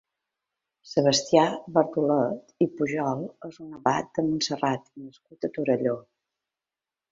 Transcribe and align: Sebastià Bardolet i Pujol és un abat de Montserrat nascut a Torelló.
Sebastià 0.91 1.43
Bardolet 1.75 2.65
i 2.67 2.69
Pujol 2.79 3.23
és 3.51 3.61
un 3.67 3.77
abat 3.81 4.11
de 4.17 4.27
Montserrat 4.31 4.89
nascut 5.05 5.49
a 5.51 5.55
Torelló. 5.61 5.97